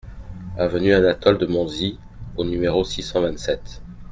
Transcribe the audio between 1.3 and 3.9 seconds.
de Monzie au numéro six cent vingt-sept